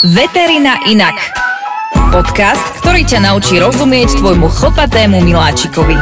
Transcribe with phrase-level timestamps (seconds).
[0.00, 1.12] Veterina inak.
[2.08, 5.92] Podcast, ktorý ťa naučí rozumieť tvojmu chlpatému miláčikovi.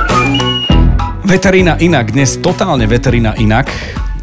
[1.27, 3.67] Veterina inak, dnes totálne veterina inak.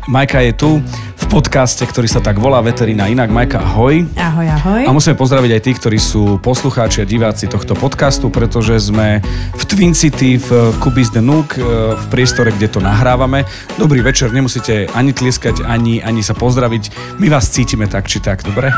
[0.08, 0.72] Majka je tu
[1.18, 3.28] v podcaste, ktorý sa tak volá Veterina inak.
[3.28, 4.08] Majka, ahoj.
[4.16, 4.82] Ahoj, ahoj.
[4.88, 9.20] A musíme pozdraviť aj tých, ktorí sú poslucháči a diváci tohto podcastu, pretože sme
[9.52, 13.44] v Twin City, v Cubis de Nook, v priestore, kde to nahrávame.
[13.76, 17.20] Dobrý večer, nemusíte ani tlieskať, ani, ani sa pozdraviť.
[17.20, 18.72] My vás cítime tak či tak, dobre?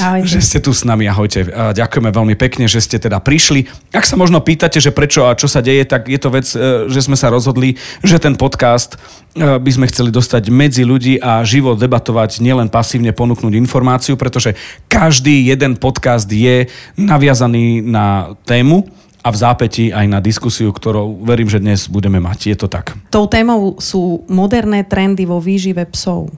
[0.00, 0.32] Ahojte.
[0.32, 1.44] Že ste tu s nami, ahojte.
[1.52, 3.68] A Ďakujeme veľmi pekne, že ste teda prišli.
[3.90, 6.86] Ak sa možno pýtate, že prečo a čo sa deje, tak je to vec, e,
[6.86, 7.74] že sme sa rozhodli,
[8.06, 8.94] že ten podcast
[9.34, 14.54] e, by sme chceli dostať medzi ľudí a živo debatovať, nielen pasívne ponúknuť informáciu, pretože
[14.86, 18.86] každý jeden podcast je naviazaný na tému
[19.20, 22.54] a v zápäti aj na diskusiu, ktorú verím, že dnes budeme mať.
[22.54, 22.96] Je to tak.
[23.12, 26.32] Tou témou sú moderné trendy vo výžive psov.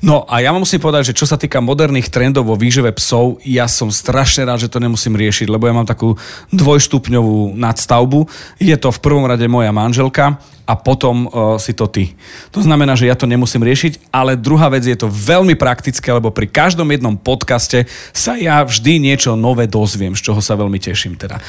[0.00, 3.42] No a ja vám musím povedať, že čo sa týka moderných trendov vo výžive psov,
[3.42, 6.14] ja som strašne rád, že to nemusím riešiť, lebo ja mám takú
[6.54, 8.26] dvojstupňovú nadstavbu.
[8.62, 12.12] Je to v prvom rade moja manželka a potom uh, si to ty.
[12.52, 16.28] To znamená, že ja to nemusím riešiť, ale druhá vec je to veľmi praktické, lebo
[16.28, 21.16] pri každom jednom podcaste sa ja vždy niečo nové dozviem, z čoho sa veľmi teším
[21.16, 21.40] teda.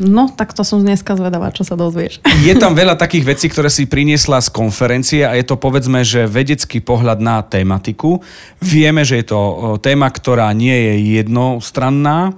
[0.00, 2.24] No, tak to som dneska zvedavá, čo sa dozvieš.
[2.48, 6.24] Je tam veľa takých vecí, ktoré si priniesla z konferencie a je to povedzme, že
[6.24, 8.24] vedecký pohľad na tematiku.
[8.58, 9.40] Vieme, že je to
[9.84, 12.34] téma, ktorá nie je jednostranná.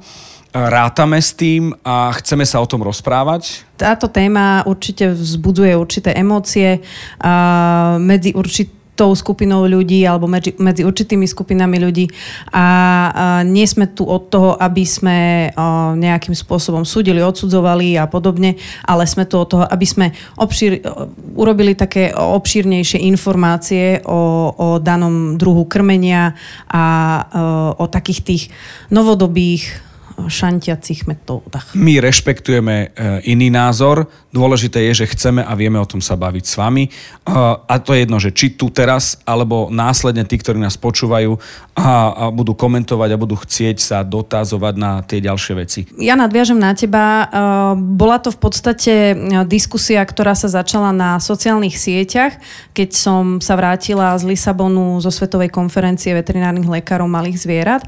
[0.55, 3.67] Rátame s tým a chceme sa o tom rozprávať.
[3.75, 6.79] Táto téma určite vzbudzuje určité emócie
[7.99, 12.07] medzi určitými tou skupinou ľudí alebo medzi, medzi určitými skupinami ľudí
[12.55, 12.67] a, a
[13.43, 18.55] nie sme tu od toho, aby sme a, nejakým spôsobom súdili, odsudzovali a podobne,
[18.87, 20.07] ale sme tu od toho, aby sme
[20.39, 20.81] obšír,
[21.35, 26.39] urobili také obšírnejšie informácie o, o danom druhu krmenia
[26.71, 26.85] a
[27.77, 28.43] o, o takých tých
[28.95, 31.75] novodobých šantiacich metódach.
[31.75, 32.87] My rešpektujeme e,
[33.29, 36.85] iný názor, dôležité je, že chceme a vieme o tom sa baviť s vami.
[36.87, 36.91] E,
[37.59, 41.37] a to je jedno, že či tu teraz, alebo následne tí, ktorí nás počúvajú
[41.75, 45.81] a, a budú komentovať a budú chcieť sa dotázovať na tie ďalšie veci.
[45.99, 47.05] Ja nadviažem na teba.
[47.05, 47.25] E,
[47.79, 48.93] bola to v podstate
[49.51, 52.39] diskusia, ktorá sa začala na sociálnych sieťach,
[52.71, 57.83] keď som sa vrátila z Lisabonu zo Svetovej konferencie veterinárnych lekárov malých zvierat.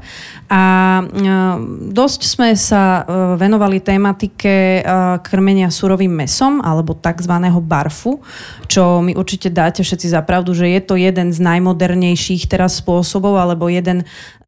[0.47, 1.03] A
[1.91, 4.91] dosť dosť sme sa e, venovali tematike e,
[5.21, 7.29] krmenia surovým mesom alebo tzv.
[7.61, 8.25] barfu,
[8.65, 13.37] čo mi určite dáte všetci za pravdu, že je to jeden z najmodernejších teraz spôsobov
[13.37, 14.01] alebo jeden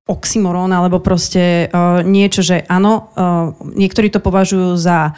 [0.10, 3.14] oxymorón alebo proste uh, niečo, že áno,
[3.78, 5.14] niektorí to považujú za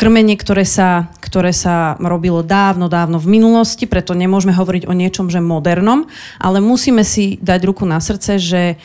[0.00, 5.28] krmenie, ktoré sa, ktoré sa robilo dávno, dávno v minulosti, preto nemôžeme hovoriť o niečom,
[5.28, 6.08] že modernom,
[6.40, 8.80] ale musíme si dať ruku na srdce, že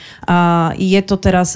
[0.75, 1.55] je to teraz,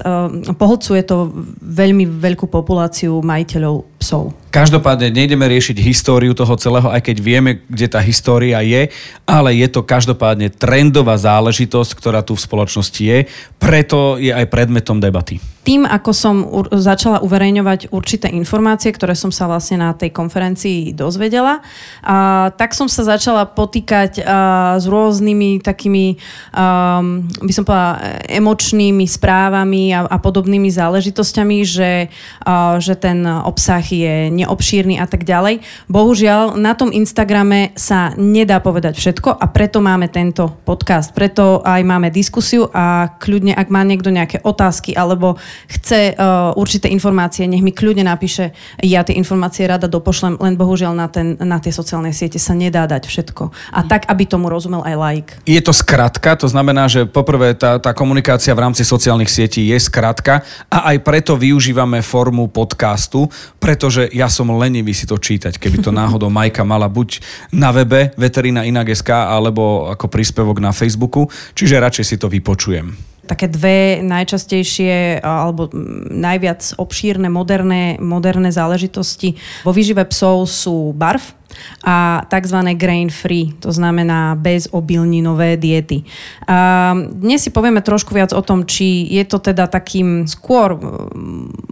[0.55, 4.31] pohlcuje to veľmi veľkú populáciu majiteľov psov.
[4.49, 8.89] Každopádne nejdeme riešiť históriu toho celého, aj keď vieme, kde tá história je,
[9.29, 13.29] ale je to každopádne trendová záležitosť, ktorá tu v spoločnosti je,
[13.61, 15.37] preto je aj predmetom debaty.
[15.59, 16.35] Tým, ako som
[16.73, 21.61] začala uverejňovať určité informácie, ktoré som sa vlastne na tej konferencii dozvedela,
[22.01, 26.17] a, tak som sa začala potýkať a, s rôznymi takými,
[26.57, 27.05] a,
[27.37, 32.09] by som povedala, emočnými správami a, a podobnými záležitosťami, že,
[32.41, 35.61] a, že ten obsah je neobšírny a tak ďalej.
[35.91, 41.11] Bohužiaľ, na tom Instagrame sa nedá povedať všetko a preto máme tento podcast.
[41.11, 45.35] Preto aj máme diskusiu a kľudne, ak má niekto nejaké otázky alebo
[45.67, 48.55] chce uh, určité informácie, nech mi kľudne napíše.
[48.79, 52.87] Ja tie informácie rada dopošlem, len bohužiaľ na, ten, na tie sociálne siete sa nedá
[52.87, 53.43] dať všetko.
[53.75, 55.31] A tak, aby tomu rozumel aj like.
[55.43, 59.77] Je to skratka, to znamená, že poprvé tá, tá komunikácia v rámci sociálnych sietí je
[59.81, 63.27] skratka a aj preto využívame formu podcastu,
[63.59, 67.19] pretože ja som lenivý si to čítať, keby to náhodou Majka mala buď
[67.51, 73.45] na webe veterina inak.sk alebo ako príspevok na Facebooku, čiže radšej si to vypočujem také
[73.45, 75.69] dve najčastejšie alebo
[76.09, 81.37] najviac obšírne moderné, moderné záležitosti vo výžive psov sú barf
[81.85, 82.57] a tzv.
[82.77, 86.05] grain free, to znamená bez obilninové diety.
[86.45, 90.77] A dnes si povieme trošku viac o tom, či je to teda takým skôr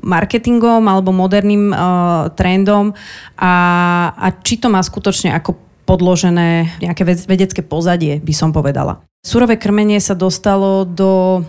[0.02, 1.78] marketingom alebo moderným uh,
[2.34, 2.94] trendom
[3.38, 3.54] a,
[4.18, 5.58] a či to má skutočne ako
[5.88, 9.00] podložené nejaké vedecké pozadie, by som povedala.
[9.28, 11.44] Surové krmenie sa dostalo do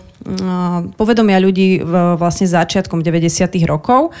[0.99, 1.79] povedomia ľudí
[2.19, 3.55] vlastne začiatkom 90.
[3.63, 4.11] rokov.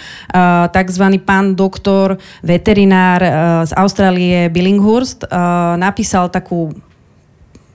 [0.71, 3.19] Takzvaný pán doktor, veterinár
[3.67, 5.27] z Austrálie Billinghurst
[5.75, 6.71] napísal takú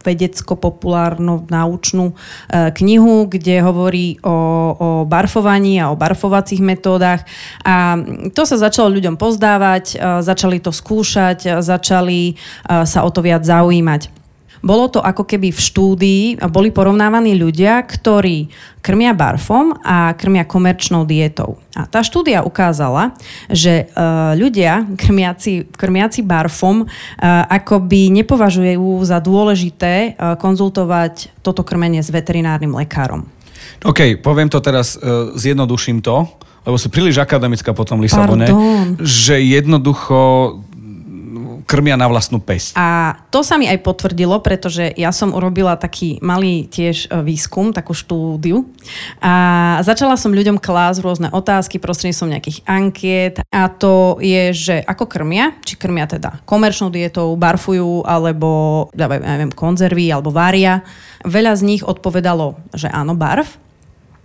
[0.08, 2.16] vedecko-populárno-naučnú
[2.80, 4.32] knihu, kde hovorí o,
[4.72, 7.28] o barfovaní a o barfovacích metódach.
[7.60, 8.00] A
[8.32, 12.40] to sa začalo ľuďom pozdávať, začali to skúšať, začali
[12.88, 14.23] sa o to viac zaujímať.
[14.64, 18.48] Bolo to ako keby v štúdii, boli porovnávaní ľudia, ktorí
[18.80, 21.60] krmia barfom a krmia komerčnou dietou.
[21.76, 23.12] A tá štúdia ukázala,
[23.52, 26.88] že uh, ľudia krmiaci, krmiaci barfom uh,
[27.52, 33.28] akoby nepovažujú za dôležité uh, konzultovať toto krmenie s veterinárnym lekárom.
[33.84, 34.96] OK, poviem to teraz,
[35.36, 36.24] zjednoduším to,
[36.64, 38.96] lebo si príliš akademická po tom Lisabone, Pardon.
[39.04, 40.20] že jednoducho
[41.64, 42.76] krmia na vlastnú pesť.
[42.76, 47.72] A to sa mi aj potvrdilo, pretože ja som urobila taký malý tiež e, výskum,
[47.72, 48.68] takú štúdiu
[49.18, 49.32] a
[49.80, 55.56] začala som ľuďom klásť rôzne otázky prostredníctvom nejakých ankiet a to je, že ako krmia,
[55.64, 60.84] či krmia teda komerčnou dietou, barfujú alebo ja neviem, konzervy alebo varia.
[61.24, 63.56] Veľa z nich odpovedalo, že áno, barf,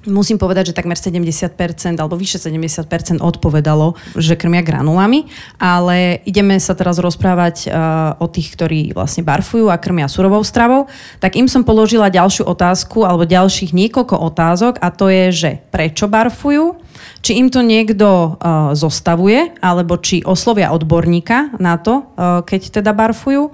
[0.08, 1.60] Musím povedať, že takmer 70%
[2.00, 5.28] alebo vyše 70% odpovedalo, že krmia granulami,
[5.60, 10.88] ale ideme sa teraz rozprávať uh, o tých, ktorí vlastne barfujú a krmia surovou stravou.
[11.20, 16.08] Tak im som položila ďalšiu otázku alebo ďalších niekoľko otázok a to je, že prečo
[16.08, 16.80] barfujú,
[17.20, 22.96] či im to niekto uh, zostavuje, alebo či oslovia odborníka na to, uh, keď teda
[22.96, 23.52] barfujú.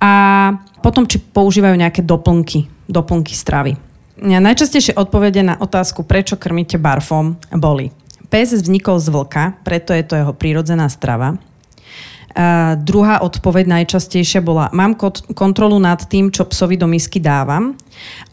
[0.00, 0.12] A
[0.80, 3.93] potom, či používajú nejaké doplnky, doplnky stravy.
[4.20, 7.90] Najčastejšie odpovede na otázku, prečo krmíte barfom, boli
[8.30, 11.38] Pes vznikol z vlka, preto je to jeho prírodzená strava.
[12.34, 14.98] A druhá odpoveď najčastejšia bola, mám
[15.38, 17.78] kontrolu nad tým, čo psovi do misky dávam.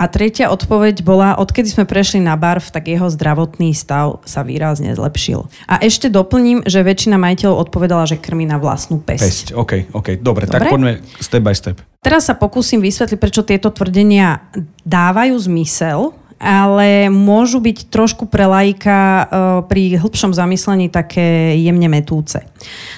[0.01, 4.97] A tretia odpoveď bola, odkedy sme prešli na barf, tak jeho zdravotný stav sa výrazne
[4.97, 5.45] zlepšil.
[5.69, 9.21] A ešte doplním, že väčšina majiteľov odpovedala, že krmí na vlastnú pesť.
[9.21, 10.65] Pesť, OK, OK, dobre, dobre?
[10.65, 11.77] tak poďme step by step.
[12.01, 14.41] Teraz sa pokúsim vysvetliť, prečo tieto tvrdenia
[14.81, 19.23] dávajú zmysel, ale môžu byť trošku pre lajka e,
[19.69, 22.41] pri hĺbšom zamyslení také jemne metúce.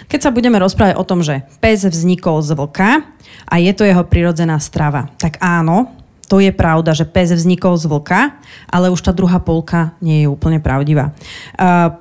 [0.08, 3.04] Keď sa budeme rozprávať o tom, že pes vznikol z vlka
[3.52, 5.92] a je to jeho prirodzená strava, tak áno,
[6.28, 8.40] to je pravda, že pes vznikol z vlka,
[8.72, 11.12] ale už tá druhá polka nie je úplne pravdivá.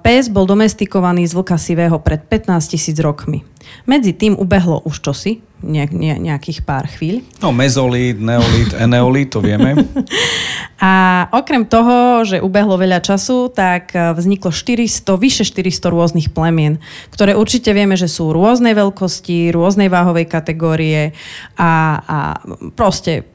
[0.00, 3.42] Pes bol domestikovaný z vlka sivého pred 15 tisíc rokmi.
[3.86, 7.22] Medzi tým ubehlo už čosi, ne, ne, nejakých pár chvíľ.
[7.38, 9.78] No mezolít, neolít, eneolít, to vieme.
[10.82, 16.82] A okrem toho, že ubehlo veľa času, tak e, vzniklo 400, vyše 400 rôznych plemien,
[17.14, 21.14] ktoré určite vieme, že sú rôznej veľkosti, rôznej váhovej kategórie
[21.54, 22.18] a, a
[22.74, 23.30] proste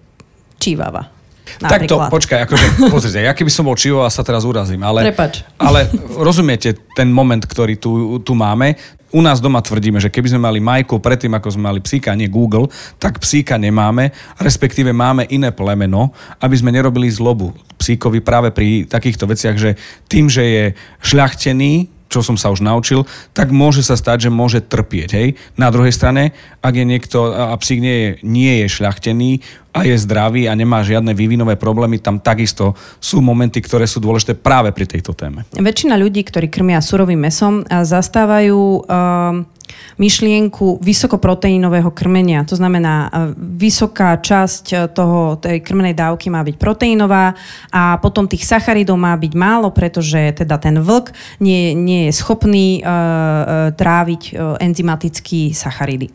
[0.58, 1.18] čívava.
[1.64, 1.88] Napríklad.
[1.88, 5.48] Takto, počkaj, akože, pozrite, ja keby som bol čivo a sa teraz urazím, ale, Prepač.
[5.56, 5.88] ale
[6.20, 8.76] rozumiete ten moment, ktorý tu, tu máme,
[9.16, 12.28] u nás doma tvrdíme, že keby sme mali Majku predtým, ako sme mali psíka, nie
[12.28, 12.68] Google,
[13.00, 14.12] tak psíka nemáme,
[14.44, 16.12] respektíve máme iné plemeno,
[16.44, 19.80] aby sme nerobili zlobu psíkovi práve pri takýchto veciach, že
[20.12, 20.64] tým, že je
[21.00, 23.04] šľachtený, čo som sa už naučil,
[23.36, 25.10] tak môže sa stať, že môže trpieť.
[25.14, 25.28] Hej?
[25.60, 29.32] Na druhej strane, ak je niekto a psík nie je, nie je šľachtený
[29.78, 34.34] a je zdravý a nemá žiadne vývinové problémy, tam takisto sú momenty, ktoré sú dôležité
[34.34, 35.46] práve pri tejto téme.
[35.54, 39.57] Väčšina ľudí, ktorí krmia surovým mesom, zastávajú uh
[39.98, 42.46] myšlienku vysokoproteínového krmenia.
[42.46, 47.34] To znamená, e, vysoká časť e, toho, tej krmenej dávky má byť proteínová
[47.74, 51.12] a potom tých sacharidov má byť málo, pretože teda ten vlk
[51.42, 56.10] nie, nie je schopný uh, tráviť uh, enzymatický sacharidy.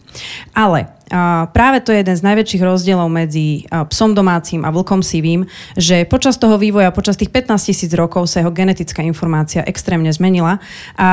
[0.55, 1.02] Ale
[1.53, 6.37] práve to je jeden z najväčších rozdielov medzi psom domácim a vlkom sivým, že počas
[6.37, 10.61] toho vývoja, počas tých 15 tisíc rokov sa jeho genetická informácia extrémne zmenila
[10.97, 11.11] a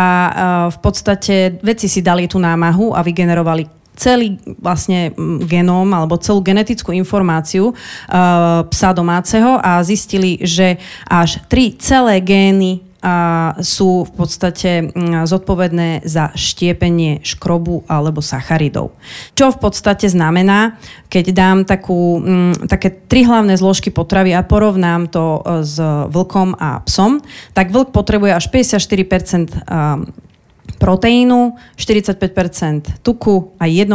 [0.74, 5.12] v podstate veci si dali tú námahu a vygenerovali celý vlastne
[5.44, 7.76] genóm alebo celú genetickú informáciu
[8.72, 13.16] psa domáceho a zistili, že až tri celé gény a
[13.64, 18.92] sú v podstate mm, zodpovedné za štiepenie škrobu alebo sacharidov.
[19.34, 20.76] Čo v podstate znamená,
[21.08, 25.80] keď dám takú, mm, také tri hlavné zložky potravy a porovnám to e, s
[26.12, 27.24] vlkom a psom,
[27.56, 30.29] tak vlk potrebuje až 54%
[30.80, 33.92] proteínu, 45% tuku a 1%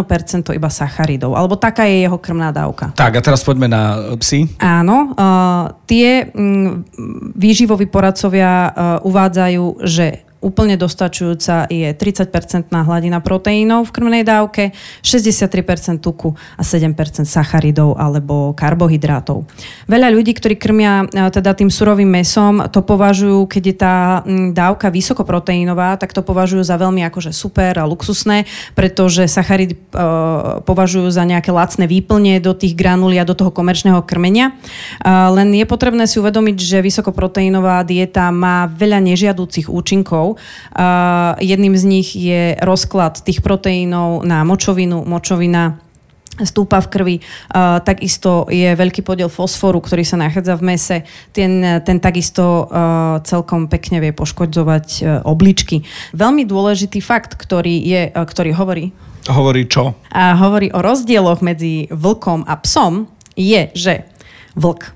[0.52, 1.32] iba sacharidov.
[1.32, 2.92] Alebo taká je jeho krmná dávka.
[2.92, 4.52] Tak a teraz poďme na psy.
[4.60, 6.84] Áno, uh, tie um,
[7.32, 8.72] výživoví poradcovia uh,
[9.08, 17.24] uvádzajú, že úplne dostačujúca je 30-percentná hladina proteínov v krvnej dávke, 63% tuku a 7%
[17.24, 19.48] sacharidov alebo karbohydrátov.
[19.88, 23.96] Veľa ľudí, ktorí krmia teda tým surovým mesom, to považujú, keď je tá
[24.52, 28.44] dávka vysokoproteínová, tak to považujú za veľmi akože super a luxusné,
[28.76, 34.52] pretože sacharidy uh, považujú za nejaké lacné výplne do tých a do toho komerčného krmenia.
[35.00, 40.33] Uh, len je potrebné si uvedomiť, že vysokoproteínová dieta má veľa nežiadúcich účinkov.
[40.34, 45.02] Uh, jedným z nich je rozklad tých proteínov na močovinu.
[45.06, 45.78] Močovina
[46.34, 47.16] stúpa v krvi.
[47.22, 50.96] Uh, takisto je veľký podiel fosforu, ktorý sa nachádza v mese.
[51.30, 55.86] Ten, ten takisto uh, celkom pekne vie poškodzovať uh, obličky.
[56.10, 58.90] Veľmi dôležitý fakt, ktorý, je, ktorý hovorí...
[59.24, 59.96] Hovorí čo?
[60.12, 64.04] A hovorí o rozdieloch medzi vlkom a psom, je, že
[64.58, 64.90] vlk.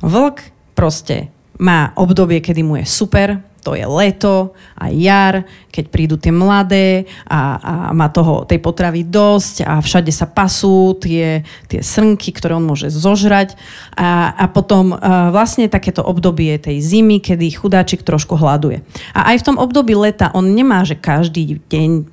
[0.00, 0.36] Vlk
[0.78, 6.32] proste má obdobie, kedy mu je super, to je leto a jar, keď prídu tie
[6.32, 12.32] mladé a, a má toho, tej potravy dosť a všade sa pasú tie, tie srnky,
[12.32, 13.60] ktoré on môže zožrať
[13.92, 18.80] a, a potom uh, vlastne takéto obdobie tej zimy, kedy chudáčik trošku hľaduje.
[19.12, 22.08] A aj v tom období leta on nemá, že každý deň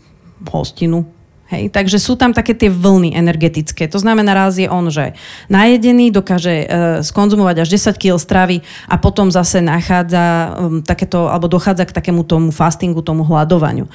[0.51, 1.07] hostinu,
[1.45, 3.85] Hej, takže sú tam také tie vlny energetické.
[3.93, 5.13] To znamená, raz je on, že
[5.45, 6.67] najedený, dokáže e,
[7.05, 10.25] skonzumovať až 10 kg stravy a potom zase nachádza
[10.57, 13.85] um, takéto, alebo dochádza k takému tomu fastingu, tomu hľadovaniu.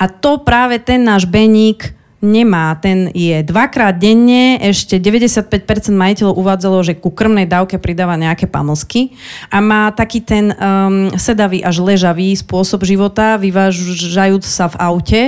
[0.00, 1.92] A to práve ten náš beník
[2.24, 2.72] nemá.
[2.80, 9.12] Ten je dvakrát denne, ešte 95% majiteľov uvádzalo, že ku krmnej dávke pridáva nejaké pamlsky
[9.52, 15.22] a má taký ten um, sedavý až ležavý spôsob života, vyvážajúc sa v aute,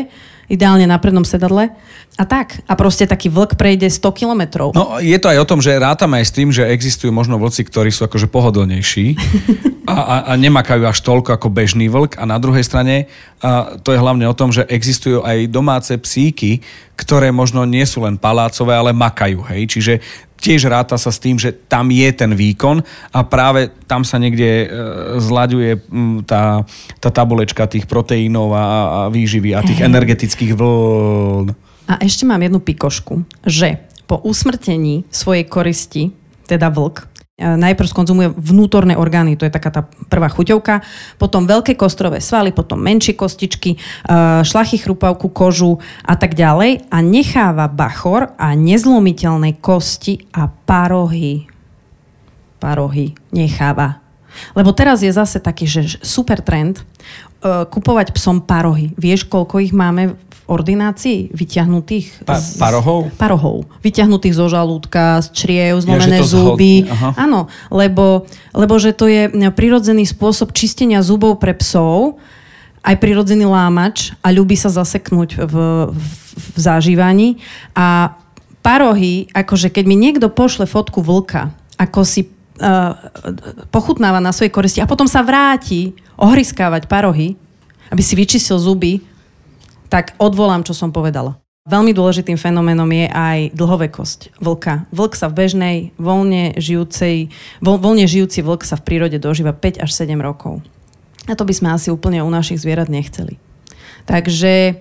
[0.48, 1.74] ideálne na prednom sedadle.
[2.16, 2.64] A tak.
[2.64, 4.72] A proste taký vlk prejde 100 kilometrov.
[4.72, 7.60] No je to aj o tom, že rátame aj s tým, že existujú možno vlci,
[7.68, 9.06] ktorí sú akože pohodlnejší
[9.92, 12.16] a, a, a nemakajú až toľko ako bežný vlk.
[12.16, 13.12] A na druhej strane
[13.44, 16.64] a to je hlavne o tom, že existujú aj domáce psíky,
[16.96, 19.44] ktoré možno nie sú len palácové, ale makajú.
[19.52, 19.76] Hej?
[19.76, 19.92] Čiže
[20.40, 22.80] tiež ráta sa s tým, že tam je ten výkon
[23.12, 24.66] a práve tam sa niekde e,
[25.20, 25.84] zlaďuje
[26.24, 26.64] tá,
[26.96, 31.65] tá tabulečka tých proteínov a, a výživy a tých energetických vln.
[31.86, 36.14] A ešte mám jednu pikošku, že po usmrtení svojej koristi,
[36.46, 40.80] teda vlk, E, najprv skonzumuje vnútorné orgány, to je taká tá prvá chuťovka,
[41.20, 43.78] potom veľké kostrové svaly, potom menšie kostičky, e,
[44.40, 51.44] šlachy, chrupavku, kožu a tak ďalej a necháva bachor a nezlomiteľné kosti a parohy.
[52.56, 54.00] Parohy necháva.
[54.56, 56.84] Lebo teraz je zase taký, že super trend
[57.40, 58.92] uh, kupovať psom parohy.
[59.00, 62.22] Vieš, koľko ich máme ordinácii vyťahnutých...
[62.22, 63.10] Pa, z, parohov?
[63.18, 63.66] Parohov.
[63.82, 66.86] Vyťahnutých zo žalúdka, z čriev, zlomené ja, zuby.
[67.18, 72.22] Áno, lebo, lebo že to je prirodzený spôsob čistenia zubov pre psov,
[72.86, 75.54] aj prirodzený lámač a ľubí sa zaseknúť v,
[75.90, 77.42] v, v zažívaní.
[77.74, 78.14] A
[78.62, 82.94] parohy, akože keď mi niekto pošle fotku vlka, ako si uh,
[83.74, 87.34] pochutnáva na svojej koristi a potom sa vráti ohryskávať parohy,
[87.90, 89.02] aby si vyčistil zuby,
[89.88, 91.38] tak odvolám, čo som povedala.
[91.66, 94.86] Veľmi dôležitým fenoménom je aj dlhovekosť vlka.
[94.94, 99.82] Vlk sa v bežnej, voľne, žijúcej, voľ, voľne žijúci vlk sa v prírode dožíva 5
[99.82, 100.62] až 7 rokov.
[101.26, 103.42] A to by sme asi úplne u našich zvierat nechceli.
[104.06, 104.78] Takže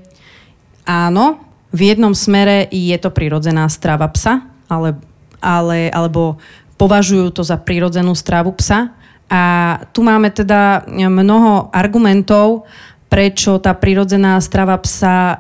[0.86, 1.42] áno,
[1.74, 5.02] v jednom smere je to prirodzená strava psa, ale,
[5.42, 6.38] ale, alebo
[6.78, 8.94] považujú to za prirodzenú stravu psa.
[9.26, 9.44] A
[9.90, 12.70] tu máme teda mnoho argumentov,
[13.06, 15.36] prečo tá prirodzená strava psa, uh,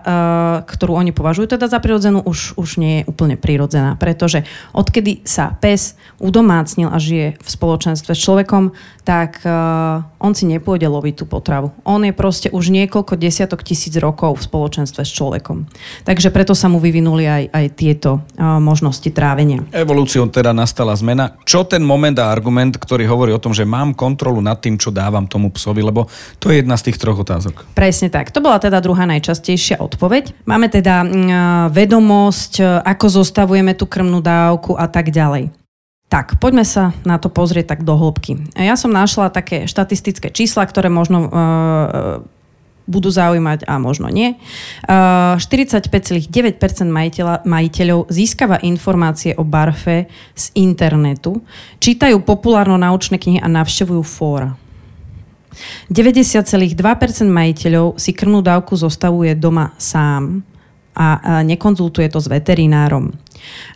[0.64, 3.98] ktorú oni považujú teda za prirodzenú, už, už nie je úplne prirodzená.
[3.98, 8.72] Pretože odkedy sa pes udomácnil a žije v spoločenstve s človekom,
[9.06, 11.70] tak uh, on si nepôjde loviť tú potravu.
[11.86, 15.70] On je proste už niekoľko desiatok tisíc rokov v spoločenstve s človekom.
[16.08, 19.62] Takže preto sa mu vyvinuli aj, aj tieto uh, možnosti trávenia.
[19.70, 21.38] Evolúciou teda nastala zmena.
[21.46, 24.90] Čo ten moment a argument, ktorý hovorí o tom, že mám kontrolu nad tým, čo
[24.90, 26.10] dávam tomu psovi, lebo
[26.42, 27.78] to je jedna z tých troch otázok.
[27.78, 28.34] Presne tak.
[28.34, 30.48] To bola teda druhá najčastejšia odpoveď.
[30.50, 35.65] Máme teda mm, vedomosť, ako zostavujeme tú krmnú dávku a tak ďalej.
[36.06, 38.54] Tak, poďme sa na to pozrieť tak do hĺbky.
[38.54, 41.32] Ja som našla také štatistické čísla, ktoré možno uh,
[42.86, 44.38] budú zaujímať a možno nie.
[44.86, 46.30] Uh, 45,9%
[46.86, 50.06] majiteľa, majiteľov získava informácie o barfe
[50.38, 51.42] z internetu,
[51.82, 54.54] čítajú populárno-naučné knihy a navštevujú fóra.
[55.90, 56.78] 90,2%
[57.26, 60.44] majiteľov si krmnú dávku zostavuje doma sám
[60.96, 63.12] a nekonzultuje to s veterinárom.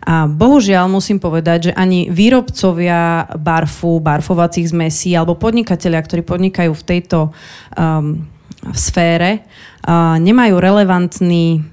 [0.04, 6.86] A bohužiaľ musím povedať, že ani výrobcovia barfu, barfovacích zmesí alebo podnikatelia, ktorí podnikajú v
[6.86, 7.30] tejto
[7.76, 8.24] um,
[8.76, 9.44] sfére
[10.20, 11.64] nemajú relevantný,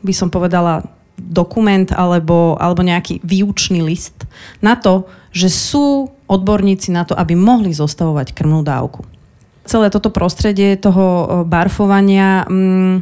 [0.00, 0.86] by som povedala,
[1.20, 4.24] dokument alebo, alebo nejaký výučný list
[4.64, 5.04] na to,
[5.36, 9.04] že sú odborníci na to, aby mohli zostavovať krmnú dávku
[9.70, 12.98] celé toto prostredie toho barfovania mm,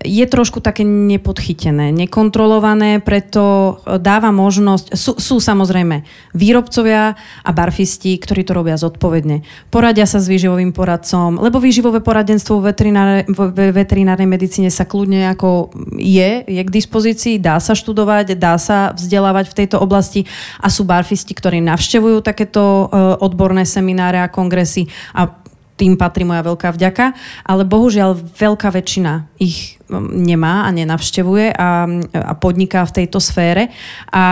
[0.00, 7.12] je trošku také nepodchytené, nekontrolované, preto dáva možnosť, sú, sú samozrejme výrobcovia
[7.44, 9.44] a barfisti, ktorí to robia zodpovedne.
[9.68, 16.48] Poradia sa s výživovým poradcom, lebo výživové poradenstvo v veterinárnej medicíne sa kľudne ako je,
[16.48, 20.24] je k dispozícii, dá sa študovať, dá sa vzdelávať v tejto oblasti
[20.64, 22.88] a sú barfisti, ktorí navštevujú takéto
[23.20, 25.39] odborné semináre a kongresy a
[25.80, 27.16] tým patrí moja veľká vďaka,
[27.48, 33.72] ale bohužiaľ veľká väčšina ich um, nemá a nenavštevuje a, a podniká v tejto sfére.
[34.12, 34.24] A,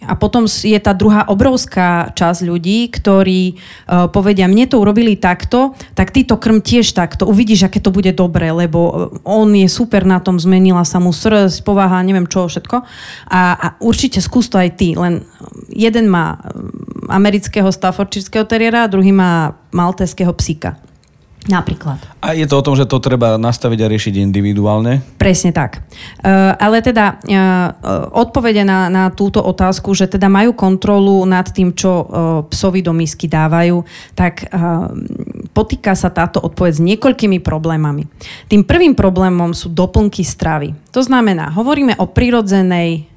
[0.00, 5.76] a potom je tá druhá obrovská časť ľudí, ktorí uh, povedia, mne to urobili takto,
[5.92, 8.92] tak ty to krm tiež takto, uvidíš, aké to bude dobre, lebo uh,
[9.28, 12.76] on je super na tom, zmenila sa mu srdc, povaha, neviem čo, všetko.
[13.28, 15.28] A, a určite skús to aj ty, len
[15.68, 16.40] jeden má
[17.12, 20.78] amerického staffordshireského teriera druhý má maltéského psíka.
[21.48, 21.96] Napríklad.
[22.20, 25.00] A je to o tom, že to treba nastaviť a riešiť individuálne?
[25.16, 25.80] Presne tak.
[26.20, 31.72] Uh, ale teda uh, odpovede na, na túto otázku, že teda majú kontrolu nad tým,
[31.72, 32.04] čo uh,
[32.52, 34.92] psovi do misky dávajú, tak uh,
[35.56, 38.04] potýka sa táto odpoveď s niekoľkými problémami.
[38.52, 40.76] Tým prvým problémom sú doplnky stravy.
[40.92, 43.09] To znamená, hovoríme o prirodzenej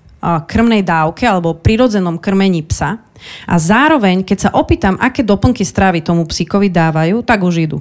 [0.48, 3.04] krmnej dávke alebo prirodzenom krmení psa
[3.48, 7.80] a zároveň, keď sa opýtam, aké doplnky stravy tomu psíkovi dávajú, tak už idú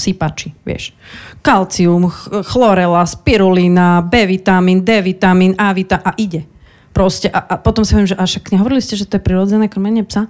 [0.00, 0.96] sypači, vieš.
[1.44, 2.08] Kalcium,
[2.46, 6.48] chlorela, spirulína, B vitamín, D vitamín, A vitamín a ide.
[6.90, 9.68] Proste a, a potom si hovorím, že a však nehovorili ste, že to je prirodzené
[9.68, 10.26] krmenie psa?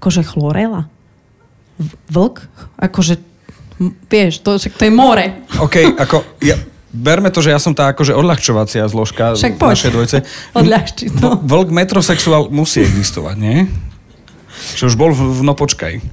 [0.00, 0.90] Akože chlorela?
[2.10, 2.48] Vlk?
[2.78, 3.22] Akože,
[4.10, 5.46] vieš, to, to je more.
[5.62, 6.58] OK, ako, ja,
[6.92, 9.68] Berme to, že ja som tá akože odľahčovacia zložka Však poď.
[9.72, 10.16] našej dvojce.
[10.60, 11.40] Odľahči to.
[11.40, 13.64] Vlk metrosexuál musí existovať, nie?
[14.76, 16.04] Že už bol v, v No počkaj.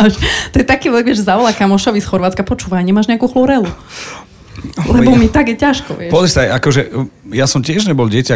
[0.00, 0.16] Až,
[0.50, 3.68] to je taký vlk, že zavolá kamošovi z Chorvátska, počúvaj, nemáš nejakú chlorelu?
[4.90, 6.10] Lebo mi tak je ťažko, vieš.
[6.12, 6.88] Pozri sa, akože
[7.30, 8.34] ja som tiež nebol dieťa,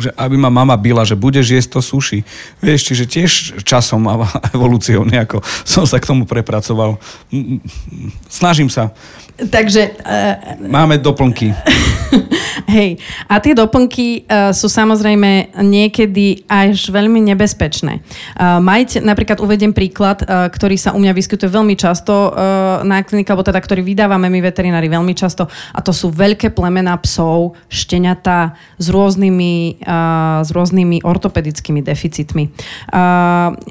[0.00, 2.18] že aby ma mama byla, že budeš jesť to suši.
[2.64, 3.30] Vieš, čiže tiež
[3.64, 6.96] časom a evolúciou nejako som sa k tomu prepracoval.
[8.28, 8.92] Snažím sa.
[9.40, 9.96] Takže...
[10.04, 11.52] Uh, Máme doplnky.
[12.68, 18.04] Hej, a tie doplnky uh, sú samozrejme niekedy až veľmi nebezpečné.
[18.36, 23.00] Uh, majte, napríklad uvediem príklad, uh, ktorý sa u mňa vyskytuje veľmi často uh, na
[23.00, 27.56] klinike, alebo teda ktorý vydávame my veterinári veľmi často, a to sú veľké plemená psov,
[27.72, 28.29] šteniatá
[28.80, 29.84] s rôznymi,
[30.40, 32.50] s rôznymi ortopedickými deficitmi.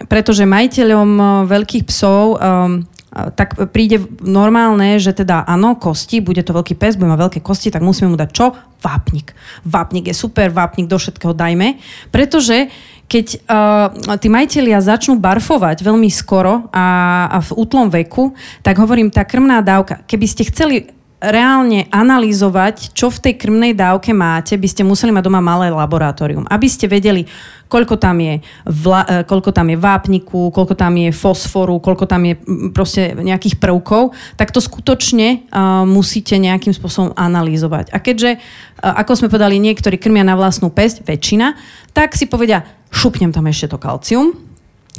[0.07, 1.09] Pretože majiteľom
[1.47, 7.09] veľkých psov um, tak príde normálne, že teda áno, kosti, bude to veľký pes, bude
[7.09, 8.53] mať veľké kosti, tak musíme mu dať čo?
[8.79, 9.33] Vápnik.
[9.65, 11.81] Vápnik je super, vápnik do všetkého dajme,
[12.13, 12.69] pretože
[13.09, 13.89] keď uh,
[14.21, 19.65] tí majiteľia začnú barfovať veľmi skoro a, a v útlom veku, tak hovorím, tá krmná
[19.65, 25.12] dávka, keby ste chceli reálne analyzovať, čo v tej krmnej dávke máte, by ste museli
[25.12, 27.27] mať doma malé laboratórium, aby ste vedeli,
[27.67, 32.23] koľko tam je, vla, e, koľko tam je vápniku, koľko tam je fosforu, koľko tam
[32.23, 32.39] je
[32.71, 37.91] proste nejakých prvkov, tak to skutočne uh, musíte nejakým spôsobom analyzovať.
[37.91, 41.53] A keďže, uh, ako sme povedali, niektorí krmia na vlastnú pesť, väčšina,
[41.91, 44.48] tak si povedia, šupnem tam ešte to kalcium,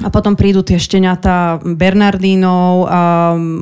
[0.00, 2.88] a potom prídu tie šteniatá Bernardínov, um,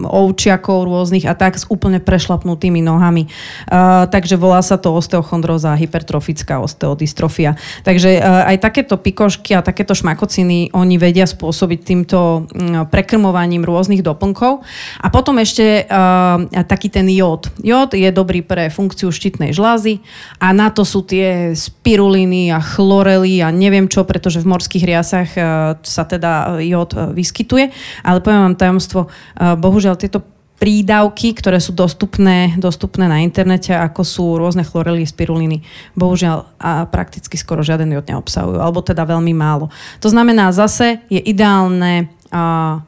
[0.07, 3.27] ovčiakov rôznych a tak s úplne prešlapnutými nohami.
[3.66, 7.59] Uh, takže volá sa to osteochondroza, hypertrofická osteodystrofia.
[7.83, 14.07] Takže uh, aj takéto pikošky a takéto šmakociny oni vedia spôsobiť týmto um, prekrmovaním rôznych
[14.07, 14.62] doplnkov.
[15.03, 17.51] A potom ešte uh, taký ten jód.
[17.66, 19.98] Jód je dobrý pre funkciu štítnej žlázy
[20.38, 25.29] a na to sú tie spiruliny a chlorely a neviem čo, pretože v morských riasach
[25.35, 27.64] uh, sa teda teda jód e, vyskytuje.
[28.05, 29.09] Ale poviem vám tajomstvo, e,
[29.57, 30.21] bohužiaľ tieto
[30.59, 35.62] prídavky, ktoré sú dostupné, dostupné na internete, ako sú rôzne chlorely, spiruliny,
[35.95, 39.71] bohužiaľ a prakticky skoro žiaden jód neobsahujú, alebo teda veľmi málo.
[40.03, 42.83] To znamená, zase je ideálne a,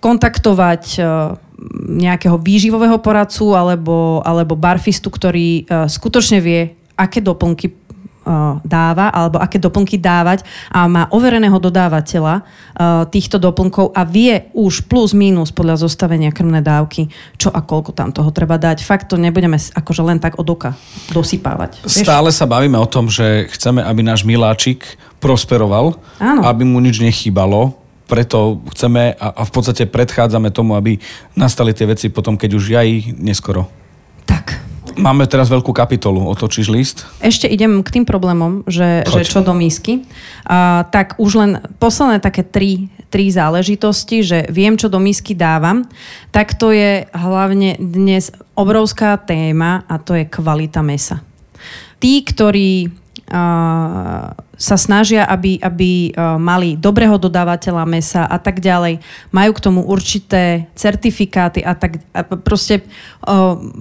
[0.00, 1.06] kontaktovať a, e,
[2.08, 7.68] nejakého výživového poradcu alebo, alebo barfistu, ktorý a, skutočne vie, aké doplnky
[8.62, 12.44] dáva alebo aké doplnky dávať a má overeného dodávateľa
[13.08, 17.10] týchto doplnkov a vie už plus minus podľa zostavenia krmné dávky,
[17.40, 18.84] čo a koľko tam toho treba dať.
[18.84, 20.76] Fakt to nebudeme akože len tak od oka
[21.10, 21.82] dosypávať.
[21.88, 24.84] Stále sa bavíme o tom, že chceme, aby náš miláčik
[25.18, 26.46] prosperoval, Áno.
[26.46, 27.74] aby mu nič nechýbalo
[28.08, 30.96] preto chceme a, a v podstate predchádzame tomu, aby
[31.36, 32.88] nastali tie veci potom, keď už aj
[33.20, 33.68] neskoro.
[34.24, 34.57] Tak.
[34.98, 37.06] Máme teraz veľkú kapitolu, otočíš list?
[37.22, 40.02] Ešte idem k tým problémom, že, že čo do misky.
[40.42, 45.86] Uh, tak už len posledné také tri, tri záležitosti, že viem, čo do misky dávam,
[46.34, 51.22] tak to je hlavne dnes obrovská téma a to je kvalita mesa.
[52.02, 52.90] Tí, ktorí
[54.58, 59.04] sa snažia, aby, aby mali dobrého dodávateľa mesa a tak ďalej.
[59.36, 62.88] Majú k tomu určité certifikáty a tak a proste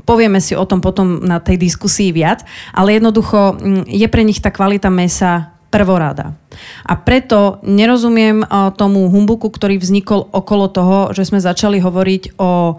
[0.04, 2.44] povieme si o tom potom na tej diskusii viac,
[2.76, 3.56] ale jednoducho
[3.88, 6.36] je pre nich tá kvalita mesa prvorada.
[6.84, 8.44] A preto nerozumiem
[8.76, 12.76] tomu humbuku, ktorý vznikol okolo toho, že sme začali hovoriť o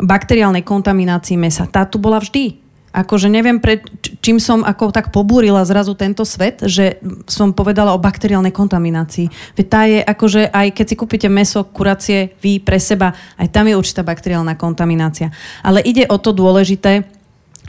[0.00, 1.70] bakteriálnej kontaminácii mesa.
[1.70, 2.58] Tá tu bola vždy
[2.90, 3.78] Akože neviem, pre,
[4.18, 6.98] čím som ako tak pobúrila zrazu tento svet, že
[7.30, 9.30] som povedala o bakteriálnej kontaminácii.
[9.54, 13.70] Veď tá je akože aj keď si kúpite meso, kuracie, vy pre seba, aj tam
[13.70, 15.30] je určitá bakteriálna kontaminácia.
[15.62, 17.06] Ale ide o to dôležité,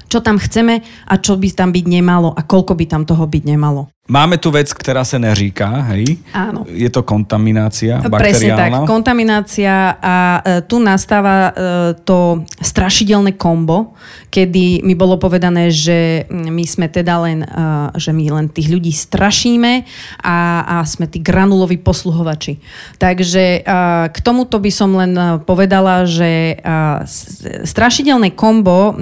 [0.10, 3.44] čo tam chceme a čo by tam byť nemalo a koľko by tam toho byť
[3.46, 3.94] nemalo.
[4.12, 6.20] Máme tu vec, ktorá sa neříká, hej?
[6.36, 6.68] Áno.
[6.68, 8.20] Je to kontaminácia bakteriálna?
[8.20, 11.52] Presne tak, kontaminácia a e, tu nastáva e,
[12.04, 13.96] to strašidelné kombo,
[14.28, 17.50] kedy mi bolo povedané, že my sme teda len, e,
[17.96, 19.88] že my len tých ľudí strašíme
[20.26, 22.60] a, a sme tí granuloví posluhovači.
[23.00, 23.80] Takže e,
[24.12, 26.66] k tomuto by som len e, povedala, že e,
[27.64, 28.94] strašidelné kombo e,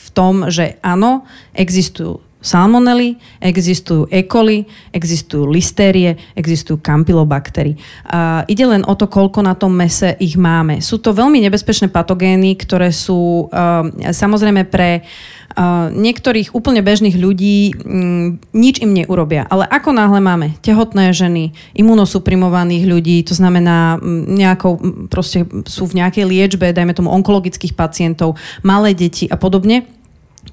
[0.00, 4.22] v tom, že áno, existujú salmonely, existujú E.
[4.28, 7.74] coli, existujú listérie, existujú kampylobaktery.
[8.06, 10.78] Uh, ide len o to, koľko na tom mese ich máme.
[10.84, 17.72] Sú to veľmi nebezpečné patogény, ktoré sú uh, samozrejme pre uh, niektorých úplne bežných ľudí
[17.82, 19.48] um, nič im neurobia.
[19.48, 26.04] Ale ako náhle máme tehotné ženy, imunosuprimovaných ľudí, to znamená um, nejakou, proste sú v
[26.04, 29.96] nejakej liečbe, dajme tomu onkologických pacientov, malé deti a podobne,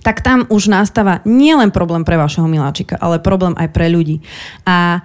[0.03, 4.19] tak tam už nastáva nielen problém pre vašeho miláčika, ale problém aj pre ľudí.
[4.67, 5.01] A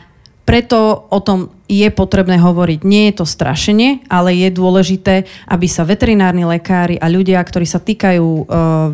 [0.49, 2.81] preto o tom je potrebné hovoriť.
[2.81, 7.77] Nie je to strašenie, ale je dôležité, aby sa veterinárni lekári a ľudia, ktorí sa
[7.77, 8.45] týkajú uh,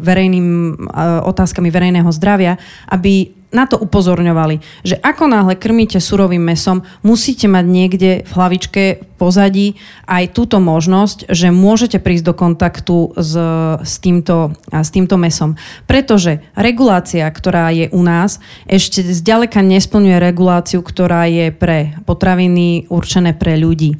[0.02, 2.58] verejným uh, otázkami verejného zdravia,
[2.90, 8.82] aby na to upozorňovali, že ako náhle krmíte surovým mesom, musíte mať niekde v hlavičke
[9.00, 9.78] v pozadí
[10.10, 13.32] aj túto možnosť, že môžete prísť do kontaktu s,
[13.80, 15.54] s, týmto, s týmto mesom.
[15.86, 23.32] Pretože regulácia, ktorá je u nás, ešte zďaleka nesplňuje reguláciu, ktorá je pre potraviny určené
[23.32, 23.96] pre ľudí.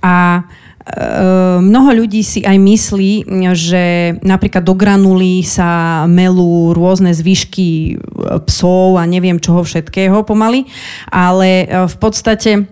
[0.00, 0.48] A
[1.64, 3.12] mnoho ľudí si aj myslí,
[3.56, 7.92] že napríklad do granuly sa melú rôzne zvyšky e,
[8.44, 10.68] psov a neviem čoho všetkého pomaly,
[11.08, 12.68] ale e, v podstate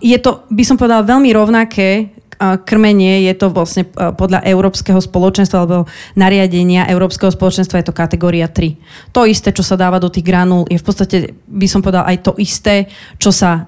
[0.00, 5.90] je to, by som povedala, veľmi rovnaké krmenie je to vlastne podľa Európskeho spoločenstva alebo
[6.14, 9.12] nariadenia Európskeho spoločenstva je to kategória 3.
[9.12, 11.16] To isté, čo sa dáva do tých granul, je v podstate,
[11.50, 12.86] by som povedal, aj to isté,
[13.18, 13.66] čo sa,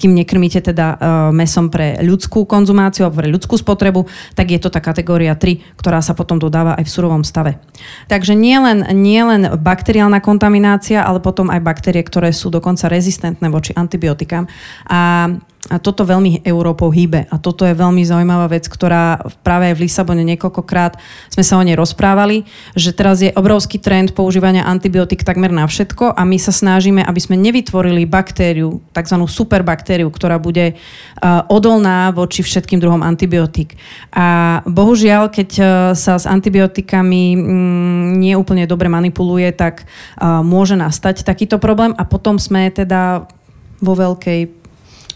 [0.00, 0.96] kým nekrmíte teda
[1.36, 6.00] mesom pre ľudskú konzumáciu alebo pre ľudskú spotrebu, tak je to tá kategória 3, ktorá
[6.00, 7.60] sa potom dodáva aj v surovom stave.
[8.08, 13.76] Takže nielen nie len bakteriálna kontaminácia, ale potom aj baktérie, ktoré sú dokonca rezistentné voči
[13.76, 14.48] antibiotikám.
[14.88, 15.28] A
[15.70, 17.30] a toto veľmi Európou hýbe.
[17.30, 20.98] A toto je veľmi zaujímavá vec, ktorá práve aj v Lisabone niekoľkokrát
[21.30, 22.42] sme sa o nej rozprávali,
[22.74, 27.20] že teraz je obrovský trend používania antibiotík takmer na všetko a my sa snažíme, aby
[27.22, 29.16] sme nevytvorili baktériu, tzv.
[29.22, 33.78] superbaktériu, ktorá bude uh, odolná voči všetkým druhom antibiotík.
[34.10, 40.74] A bohužiaľ, keď uh, sa s antibiotikami mm, nie úplne dobre manipuluje, tak uh, môže
[40.74, 43.30] nastať takýto problém a potom sme teda
[43.78, 44.61] vo veľkej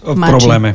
[0.06, 0.70] v probléme.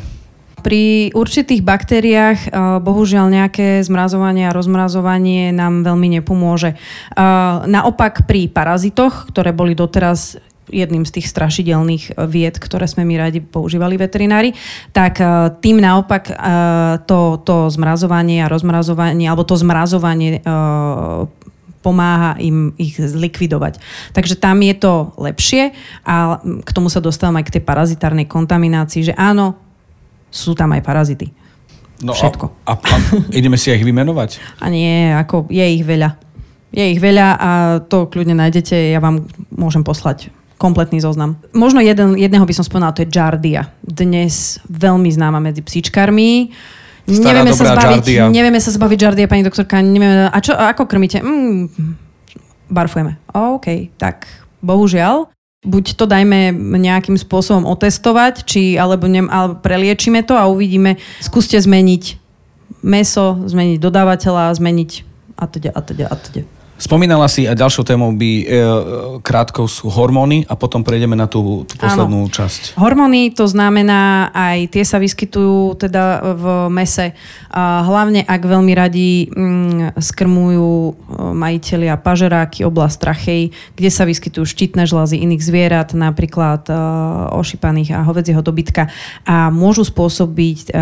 [0.62, 6.78] Pri určitých baktériách eh, bohužiaľ nejaké zmrazovanie a rozmrazovanie nám veľmi nepomôže.
[6.78, 7.18] Eh,
[7.66, 10.38] naopak pri parazitoch, ktoré boli doteraz
[10.72, 14.54] jedným z tých strašidelných eh, vied, ktoré sme my radi používali veterinári,
[14.94, 15.18] tak
[15.66, 16.30] tým naopak
[17.10, 20.46] to, to zmrazovanie a rozmrazovanie, alebo to zmrazovanie
[21.82, 23.82] pomáha im ich zlikvidovať.
[24.14, 25.74] Takže tam je to lepšie
[26.06, 29.58] a k tomu sa dostávam aj k tej parazitárnej kontaminácii, že áno,
[30.30, 31.28] sú tam aj parazity.
[32.02, 32.46] No Všetko.
[32.66, 32.96] A, a, a
[33.30, 34.62] ideme si ich vymenovať?
[34.62, 36.18] A nie, ako je ich veľa.
[36.72, 37.50] Je ich veľa a
[37.84, 41.42] to kľudne nájdete, ja vám môžem poslať kompletný zoznam.
[41.58, 43.74] Možno jeden, jedného by som spomenula, to je Jardia.
[43.82, 46.54] Dnes veľmi známa medzi psíčkarmi.
[47.10, 48.24] Stará nevieme, sa zbaviť, Jardia.
[48.30, 49.82] nevieme sa zbaviť Jardia, pani doktorka.
[49.82, 51.20] Nevieme, a, čo, a ako krmíte?
[51.20, 51.98] Mm,
[52.70, 53.18] barfujeme.
[53.34, 54.30] OK, tak
[54.62, 55.34] bohužiaľ.
[55.62, 61.58] buď to dajme nejakým spôsobom otestovať, či, alebo, ne, alebo preliečime to a uvidíme, skúste
[61.58, 62.18] zmeniť
[62.82, 64.92] meso, zmeniť dodávateľa, zmeniť
[65.38, 66.42] a teda, a teda, a teda.
[66.82, 68.44] Spomínala si a ďalšou témou by e,
[69.22, 72.34] krátkou sú hormóny a potom prejdeme na tú, tú poslednú Áno.
[72.34, 72.74] časť.
[72.74, 77.14] Hormóny to znamená, aj tie sa vyskytujú teda v mese.
[77.54, 80.94] A hlavne ak veľmi radi mm, skrmujú e,
[81.38, 86.74] majiteľia pažeráky, oblasť trachej, kde sa vyskytujú štítne žlazy iných zvierat, napríklad e,
[87.38, 88.90] ošípaných a hovedzieho dobytka
[89.30, 90.82] a môžu spôsobiť e,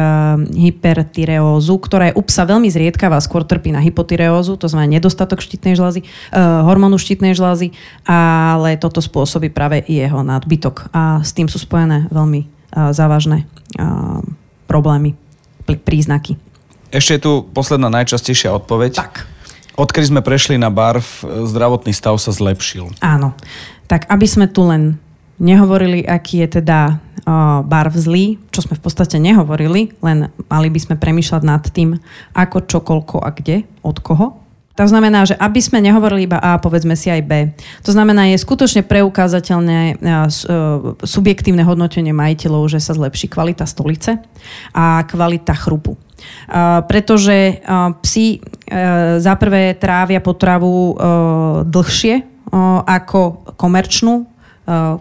[0.64, 5.76] hypertyreózu, ktorá je u psa veľmi zriedkavá, skôr trpí na hypotyreózu, to znamená nedostatok štítnej
[5.76, 7.74] žlazy žlázy, uh, hormónu štítnej žlázy,
[8.06, 13.50] ale toto spôsobí práve jeho nadbytok a s tým sú spojené veľmi uh, závažné
[13.82, 14.22] uh,
[14.70, 15.18] problémy,
[15.66, 16.38] príznaky.
[16.94, 19.02] Ešte je tu posledná najčastejšia odpoveď.
[19.02, 19.26] Tak.
[19.78, 22.94] Odkedy sme prešli na barv, zdravotný stav sa zlepšil.
[23.02, 23.34] Áno.
[23.90, 25.02] Tak aby sme tu len
[25.42, 27.00] nehovorili, aký je teda
[27.64, 32.02] barv zlý, čo sme v podstate nehovorili, len mali by sme premýšľať nad tým,
[32.34, 34.42] ako, čo, koľko a kde, od koho.
[34.80, 37.52] To znamená, že aby sme nehovorili iba A, povedzme si aj B.
[37.84, 39.94] To znamená, je skutočne preukázateľné e,
[41.04, 44.24] subjektívne hodnotenie majiteľov, že sa zlepší kvalita stolice
[44.72, 46.00] a kvalita chrupu.
[46.88, 47.60] Pretože
[48.00, 48.40] psi e,
[49.20, 50.94] za prvé trávia potravu e,
[51.68, 52.16] dlhšie
[52.90, 54.26] ako komerčnú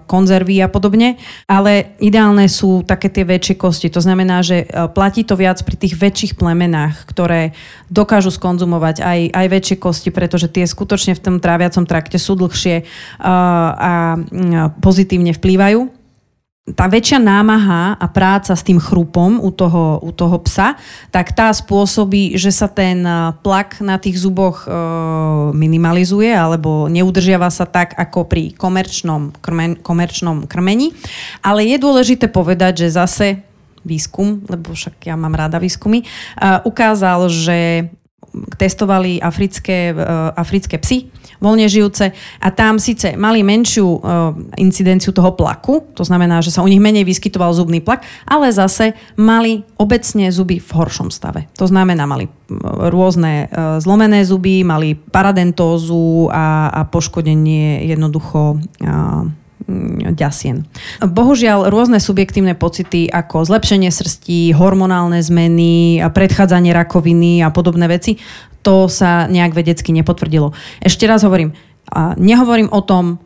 [0.09, 3.89] konzervy a podobne, ale ideálne sú také tie väčšie kosti.
[3.93, 7.53] To znamená, že eh, platí to viac pri tých väčších plemenách, ktoré
[7.93, 12.77] dokážu skonzumovať aj, aj väčšie kosti, pretože tie skutočne v tom tráviacom trakte sú dlhšie
[12.81, 14.17] eh, a
[14.81, 15.98] pozitívne vplývajú
[16.75, 20.77] tá väčšia námaha a práca s tým chrupom u toho, u toho psa,
[21.13, 23.05] tak tá spôsobí, že sa ten
[23.45, 24.71] plak na tých zuboch e,
[25.55, 30.93] minimalizuje alebo neudržiava sa tak ako pri komerčnom, krmen, komerčnom krmení.
[31.45, 33.27] Ale je dôležité povedať, že zase
[33.87, 37.89] výskum, lebo však ja mám rada výskumy, uh, ukázal, že
[38.59, 42.11] testovali africké, uh, africké psy voľne žijúce
[42.43, 46.83] a tam síce mali menšiu uh, incidenciu toho plaku, to znamená, že sa u nich
[46.83, 51.47] menej vyskytoval zubný plak, ale zase mali obecne zuby v horšom stave.
[51.59, 52.27] To znamená, mali
[52.91, 58.59] rôzne uh, zlomené zuby, mali paradentózu a, a poškodenie jednoducho
[60.17, 60.65] ďasien.
[61.05, 68.17] Bohužiaľ, rôzne subjektívne pocity ako zlepšenie srsti, hormonálne zmeny, predchádzanie rakoviny a podobné veci,
[68.65, 70.57] to sa nejak vedecky nepotvrdilo.
[70.81, 71.53] Ešte raz hovorím,
[72.17, 73.21] nehovorím o tom,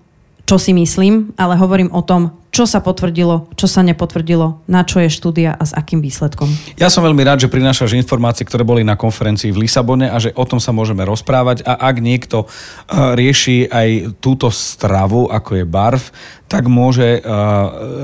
[0.52, 5.00] čo si myslím, ale hovorím o tom, čo sa potvrdilo, čo sa nepotvrdilo, na čo
[5.00, 6.44] je štúdia a s akým výsledkom.
[6.76, 10.36] Ja som veľmi rád, že prinášaš informácie, ktoré boli na konferencii v Lisabone a že
[10.36, 15.64] o tom sa môžeme rozprávať a ak niekto eh, rieši aj túto stravu, ako je
[15.64, 16.04] barv,
[16.52, 17.22] tak môže eh,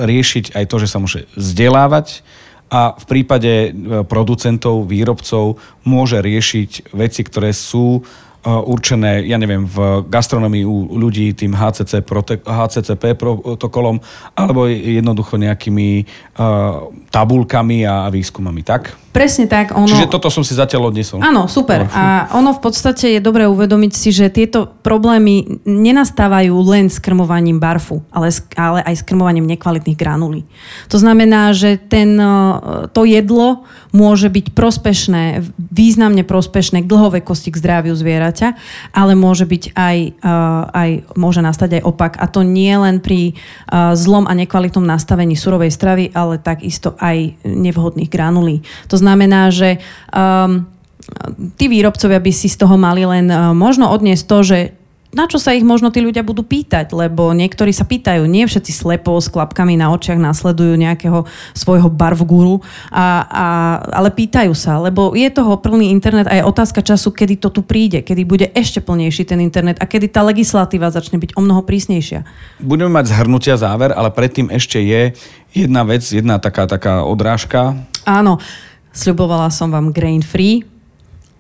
[0.09, 2.25] riešiť aj to, že sa môže vzdelávať,
[2.69, 3.73] a v prípade eh,
[4.09, 8.09] producentov, výrobcov môže riešiť veci, ktoré sú
[8.47, 13.99] určené, ja neviem, v gastronomii u ľudí tým HCC prote- HCCP protokolom
[14.39, 16.07] alebo jednoducho nejakými
[16.39, 18.95] uh, tabulkami a výskumami, tak?
[19.19, 19.75] Presne tak.
[19.75, 19.91] Ono...
[19.91, 21.19] Čiže toto som si zatiaľ odnesol.
[21.19, 21.91] Áno, super.
[21.91, 27.59] A ono v podstate je dobré uvedomiť si, že tieto problémy nenastávajú len s krmovaním
[27.59, 30.47] barfu, ale, ale aj s krmovaním nekvalitných granulí.
[30.87, 32.15] To znamená, že ten,
[32.95, 38.55] to jedlo môže byť prospešné, významne prospešné k dlhovekosti k zdraviu zvieraťa,
[38.95, 39.97] ale môže byť aj,
[40.71, 42.13] aj môže nastať aj opak.
[42.23, 43.35] A to nie len pri
[43.99, 48.63] zlom a nekvalitnom nastavení surovej stravy, ale takisto aj nevhodných granulí.
[48.87, 49.08] To znamená,
[49.49, 49.79] že
[50.13, 50.67] um,
[51.57, 54.59] tí výrobcovia by si z toho mali len uh, možno odniesť to, že
[55.09, 58.73] na čo sa ich možno tí ľudia budú pýtať, lebo niektorí sa pýtajú, nie všetci
[58.77, 61.25] slepo s klapkami na očiach nasledujú nejakého
[61.57, 62.61] svojho barvguru,
[62.93, 63.47] a, a,
[63.89, 67.65] ale pýtajú sa, lebo je toho plný internet a je otázka času, kedy to tu
[67.65, 71.65] príde, kedy bude ešte plnejší ten internet a kedy tá legislatíva začne byť o mnoho
[71.65, 72.29] prísnejšia.
[72.61, 75.17] Budeme mať zhrnutia záver, ale predtým ešte je
[75.57, 77.81] jedna vec, jedna taká, taká odrážka.
[78.05, 78.41] Áno,
[78.93, 80.65] sľubovala som vám grain free,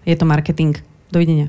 [0.09, 0.77] je to marketing.
[1.09, 1.49] Dovidenia.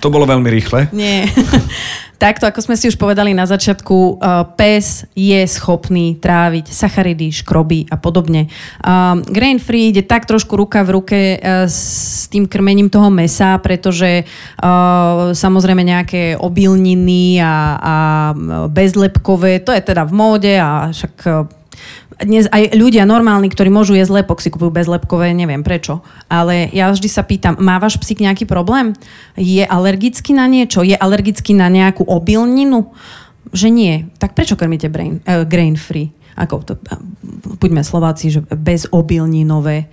[0.00, 0.88] To bolo veľmi rýchle.
[0.94, 1.26] Nie.
[2.18, 7.86] Takto, ako sme si už povedali na začiatku, uh, pes je schopný tráviť sacharidy, škroby
[7.86, 8.50] a podobne.
[8.82, 13.54] Um, grain free ide tak trošku ruka v ruke uh, s tým krmením toho mesa,
[13.62, 17.94] pretože uh, samozrejme nejaké obilniny a, a
[18.66, 21.14] bezlepkové, to je teda v móde a však
[22.22, 26.02] dnes aj ľudia normálni, ktorí môžu jesť lepok, si kupujú bezlepkové, neviem prečo.
[26.26, 28.94] Ale ja vždy sa pýtam, má váš psík nejaký problém?
[29.38, 30.82] Je alergický na niečo?
[30.82, 32.90] Je alergický na nejakú obilninu?
[33.52, 34.08] že nie.
[34.20, 36.12] Tak prečo krmíte brain, uh, grain free?
[36.38, 36.78] Ako to,
[37.58, 39.90] buďme Slováci, že bez obilninové.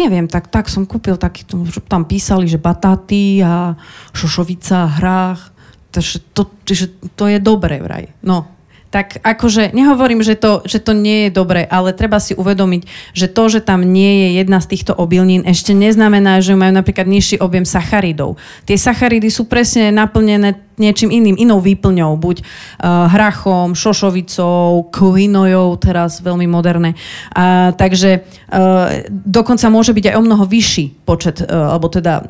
[0.00, 1.44] Neviem, tak, tak som kúpil taký,
[1.84, 3.76] tam písali, že batáty a
[4.16, 5.52] šošovica, hrách.
[5.92, 8.08] Takže to, že to je dobré vraj.
[8.24, 8.55] No,
[8.96, 13.28] tak akože nehovorím, že to, že to nie je dobre, ale treba si uvedomiť, že
[13.28, 17.36] to, že tam nie je jedna z týchto obilnín, ešte neznamená, že majú napríklad nižší
[17.36, 18.40] objem sacharidov.
[18.64, 26.20] Tie sacharidy sú presne naplnené niečím iným, inou výplňou, buď uh, hrachom, šošovicou, quinojou, teraz
[26.20, 26.92] veľmi moderné.
[27.32, 32.28] Uh, takže uh, dokonca môže byť aj o mnoho vyšší počet, uh, alebo teda uh,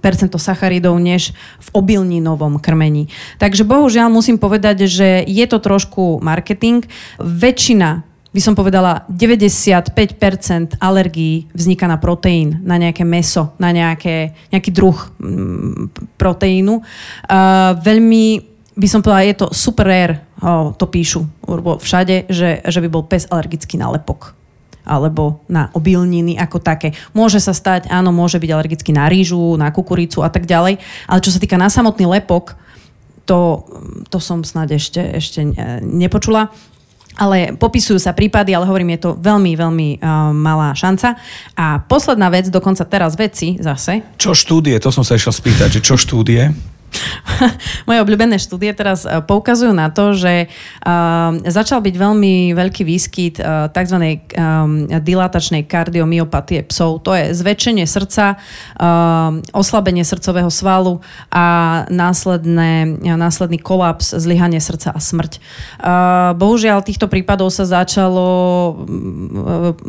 [0.00, 3.12] percento sacharidov, než v obilninovom krmení.
[3.36, 5.77] Takže bohužiaľ musím povedať, že je to trošku
[6.18, 6.82] marketing.
[7.22, 14.70] Väčšina by som povedala, 95% alergií vzniká na proteín, na nejaké meso, na nejaké, nejaký
[14.70, 16.78] druh mm, proteínu.
[16.78, 18.44] Uh, veľmi
[18.78, 21.26] by som povedala, je to super rare, oh, to píšu
[21.82, 24.38] všade, že, že by bol pes alergický na lepok
[24.88, 26.96] alebo na obilniny ako také.
[27.12, 31.20] Môže sa stať, áno, môže byť alergický na rýžu, na kukuricu a tak ďalej, ale
[31.20, 32.56] čo sa týka na samotný lepok,
[33.28, 33.68] to,
[34.08, 35.44] to som snáď ešte, ešte
[35.84, 36.48] nepočula
[37.18, 41.18] ale popisujú sa prípady, ale hovorím, je to veľmi, veľmi uh, malá šanca.
[41.58, 44.06] A posledná vec, dokonca teraz veci zase.
[44.14, 44.78] Čo štúdie?
[44.78, 46.54] To som sa išiel spýtať, že čo štúdie?
[47.88, 53.36] Moje obľúbené štúdie teraz e, poukazujú na to, že uh, začal byť veľmi veľký výskyt
[53.38, 53.96] uh, tzv.
[54.88, 57.04] Dilatačnej kardiomyopatie psov.
[57.04, 58.40] To je zväčšenie srdca,
[59.52, 61.00] oslabenie srdcového svalu
[61.32, 61.46] a
[61.92, 65.40] následné, následný kolaps, zlyhanie srdca a smrť.
[66.36, 68.26] Bohužiaľ, týchto prípadov sa začalo,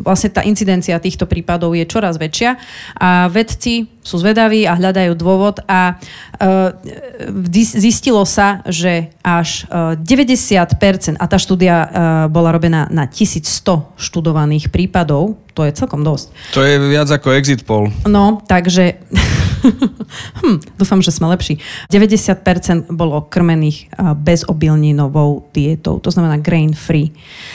[0.00, 2.56] vlastne tá incidencia týchto prípadov je čoraz väčšia
[2.96, 6.00] a vedci sú zvedaví a hľadajú dôvod a
[7.62, 9.66] zistilo sa, že až
[9.98, 11.86] 90%, e, a tá štúdia e,
[12.28, 16.32] bola robená na 1100 študovaných prípadov, to je celkom dosť.
[16.56, 17.92] To je viac ako exit poll.
[18.06, 19.00] No, takže
[20.40, 21.60] hm, dúfam, že sme lepší.
[21.92, 27.12] 90% bolo krmených bezobilninovou dietou, to znamená grain free.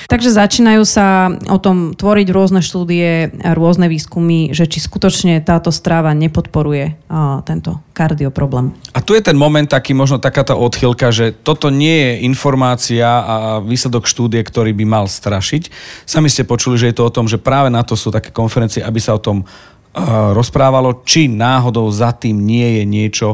[0.08, 6.14] Takže začínajú sa o tom tvoriť rôzne štúdie, rôzne výskumy, že či skutočne táto stráva
[6.14, 6.98] nepodporuje
[7.46, 8.76] tento kardioproblém.
[8.92, 13.08] A tu je ten moment taký, možno taká tá odchylka, že toto nie je informácia
[13.08, 15.72] a výsledok štúdie, ktorý by mal strašiť.
[16.04, 18.84] Sami ste počuli, že je to o tom, že práve na to sú také konferencie,
[18.84, 19.48] aby sa o tom
[20.36, 23.28] rozprávalo, či náhodou za tým nie je niečo...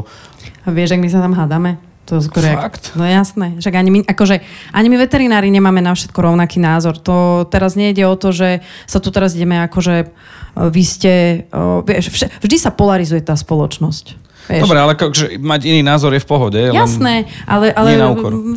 [0.62, 1.82] A vieš, ak my sa tam hádame?
[2.06, 2.94] To skôr Fakt?
[2.94, 3.58] Jak, no jasné.
[3.58, 4.42] Však ani my, akože,
[4.74, 6.98] ani my veterinári nemáme na všetko rovnaký názor.
[7.02, 10.06] To teraz nejde o to, že sa tu teraz ideme akože e,
[10.70, 11.12] vy ste...
[11.86, 14.18] Vieš, vždy sa polarizuje tá spoločnosť.
[14.50, 14.66] Vieš.
[14.66, 16.58] Dobre, ale že mať iný názor je v pohode.
[16.58, 17.94] Jasné, ale, ale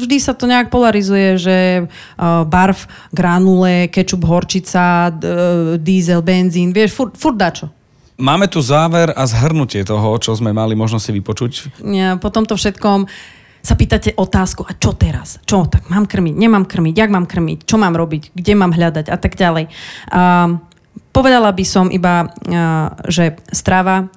[0.01, 6.97] vždy sa to nejak polarizuje, že uh, barv, granule, kečup, horčica, d- diesel, benzín, vieš,
[6.97, 7.69] furt, furt dačo.
[8.15, 11.83] Máme tu záver a zhrnutie toho, čo sme mali možno si vypočuť.
[11.83, 13.11] Ja, po tomto všetkom
[13.59, 15.41] sa pýtate otázku, a čo teraz?
[15.43, 15.65] Čo?
[15.67, 19.17] Tak mám krmiť, nemám krmiť, jak mám krmiť, čo mám robiť, kde mám hľadať a
[19.17, 19.67] tak ďalej.
[20.13, 20.61] Uh,
[21.09, 24.07] povedala by som iba, uh, že strava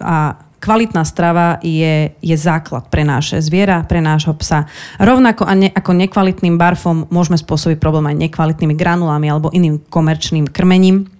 [0.00, 4.64] a kvalitná strava je, je základ pre naše zviera, pre nášho psa.
[4.96, 10.48] Rovnako a ne, ako nekvalitným barfom môžeme spôsobiť problém aj nekvalitnými granulami alebo iným komerčným
[10.48, 11.12] krmením.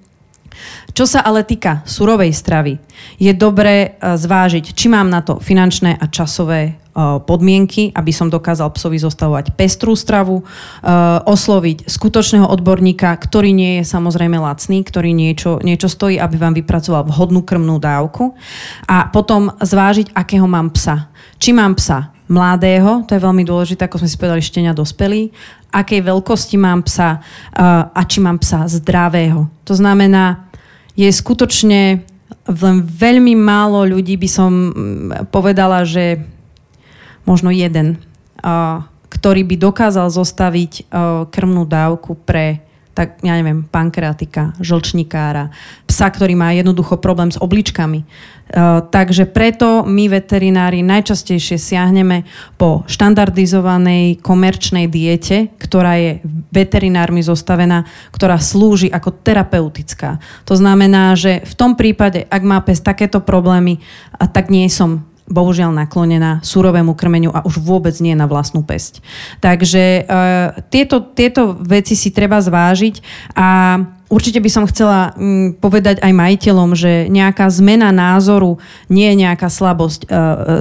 [0.95, 2.79] Čo sa ale týka surovej stravy,
[3.19, 6.73] je dobré e, zvážiť, či mám na to finančné a časové e,
[7.19, 10.45] podmienky, aby som dokázal psovi zostavovať pestrú stravu, e,
[11.27, 17.11] osloviť skutočného odborníka, ktorý nie je samozrejme lacný, ktorý niečo, niečo stojí, aby vám vypracoval
[17.11, 18.39] vhodnú krmnú dávku
[18.87, 21.11] a potom zvážiť, akého mám psa.
[21.43, 25.35] Či mám psa mladého, to je veľmi dôležité, ako sme si povedali, štenia dospelí,
[25.75, 27.19] akej veľkosti mám psa
[27.91, 29.51] a či mám psa zdravého.
[29.67, 30.44] To znamená,
[30.95, 32.03] je skutočne
[32.45, 36.21] len veľmi málo ľudí by som mm, povedala, že
[37.25, 37.97] možno jeden,
[39.09, 40.93] ktorý by dokázal zostaviť
[41.33, 42.61] krmnú dávku pre
[42.95, 45.51] tak ja neviem, pankreatika, žlčníkára,
[45.91, 48.07] psa, ktorý má jednoducho problém s obličkami.
[48.45, 52.23] Uh, takže preto my veterinári najčastejšie siahneme
[52.55, 56.23] po štandardizovanej komerčnej diete, ktorá je
[56.55, 57.83] veterinármi zostavená,
[58.15, 60.23] ktorá slúži ako terapeutická.
[60.47, 63.83] To znamená, že v tom prípade, ak má pes takéto problémy,
[64.31, 69.01] tak nie som bohužiaľ naklonená surovému krmeniu a už vôbec nie na vlastnú pesť.
[69.41, 70.03] Takže e,
[70.69, 73.01] tieto, tieto veci si treba zvážiť
[73.33, 73.81] a
[74.13, 78.61] určite by som chcela mm, povedať aj majiteľom, že nejaká zmena názoru
[78.93, 80.01] nie je nejaká slabosť.
[80.05, 80.17] E, e,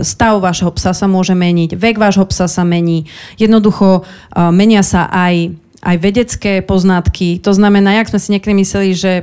[0.07, 3.05] stav vášho psa sa môže meniť, vek vášho psa sa mení.
[3.35, 5.53] Jednoducho e, menia sa aj,
[5.83, 7.37] aj vedecké poznatky.
[7.43, 9.13] To znamená, jak sme si niekedy mysleli, že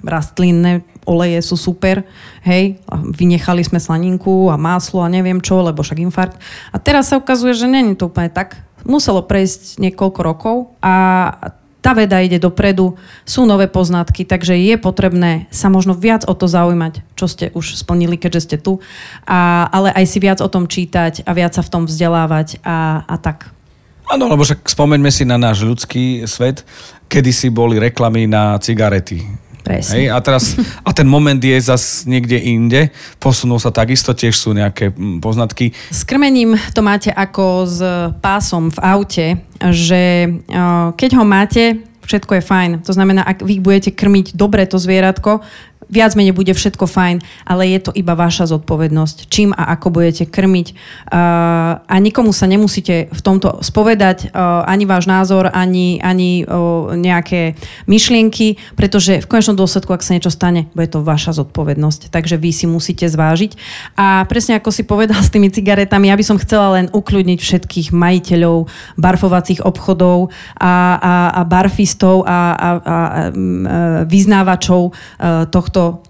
[0.00, 2.04] rastlinné oleje sú super,
[2.44, 6.36] hej, vynechali sme slaninku a maslo a neviem čo, lebo však infarkt.
[6.70, 8.60] A teraz sa ukazuje, že není to úplne tak.
[8.84, 11.32] Muselo prejsť niekoľko rokov a
[11.80, 16.44] tá veda ide dopredu, sú nové poznatky, takže je potrebné sa možno viac o to
[16.44, 18.84] zaujímať, čo ste už splnili, keďže ste tu,
[19.24, 23.08] a, ale aj si viac o tom čítať a viac sa v tom vzdelávať a,
[23.08, 23.48] a tak.
[24.12, 26.68] Áno, lebo však spomeňme si na náš ľudský svet,
[27.08, 29.92] kedy si boli reklamy na cigarety Presne.
[30.00, 30.56] Hej, a, teraz,
[30.88, 32.88] a ten moment je zas niekde inde,
[33.20, 35.76] posunul sa takisto, tiež sú nejaké mm, poznatky.
[35.92, 37.78] S krmením to máte ako s
[38.24, 39.26] pásom v aute,
[39.68, 40.32] že
[40.96, 42.70] keď ho máte, všetko je fajn.
[42.88, 45.44] To znamená, ak vy budete krmiť dobre to zvieratko,
[45.88, 50.28] viac menej bude všetko fajn, ale je to iba vaša zodpovednosť, čím a ako budete
[50.30, 50.76] krmiť.
[51.10, 56.94] Uh, a nikomu sa nemusíte v tomto spovedať, uh, ani váš názor, ani, ani uh,
[56.94, 57.58] nejaké
[57.90, 62.14] myšlienky, pretože v konečnom dôsledku, ak sa niečo stane, bude to vaša zodpovednosť.
[62.14, 63.58] Takže vy si musíte zvážiť.
[63.98, 67.88] A presne ako si povedal s tými cigaretami, ja by som chcela len ukľudniť všetkých
[67.90, 72.98] majiteľov barfovacích obchodov a, a, a barfistov a, a, a, a
[74.06, 74.92] vyznávačov
[75.50, 76.02] tohto tohto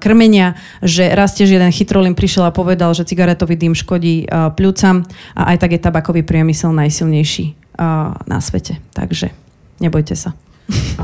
[0.00, 4.24] krmenia, že raz tiež jeden chytrolím prišiel a povedal, že cigaretový dým škodí
[4.56, 5.04] pľúcam
[5.36, 7.76] a aj tak je tabakový priemysel najsilnejší
[8.24, 8.80] na svete.
[8.96, 9.36] Takže
[9.84, 10.32] nebojte sa.